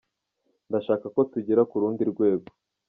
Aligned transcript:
Ndashaka 0.69 1.05
ko 1.15 1.21
tugera 1.31 1.61
ku 1.69 1.75
rundi 1.81 2.03
rwego. 2.11 2.47